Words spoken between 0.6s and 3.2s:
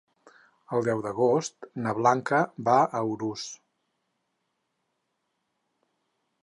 El deu d'agost na Blanca va a